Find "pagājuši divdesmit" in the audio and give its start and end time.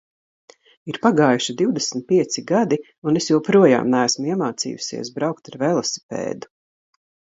1.03-2.07